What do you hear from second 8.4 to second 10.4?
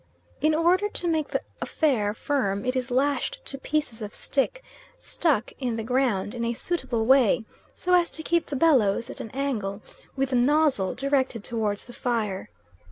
the bellows at an angle with the